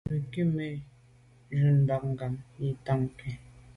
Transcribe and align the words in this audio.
Ndù 0.17 0.41
me 0.55 0.67
ke 1.47 1.53
jun 1.61 1.77
mbumngab 1.83 2.33
yi 2.59 2.69
t’a 2.85 2.91
kum 2.95 3.01
nkù. 3.09 3.27